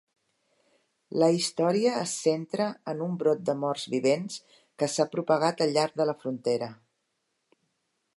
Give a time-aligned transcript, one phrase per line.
[1.23, 4.39] La història es centra en un brot de morts vivents
[4.83, 6.71] que s'ha propagat al llarg de la frontera.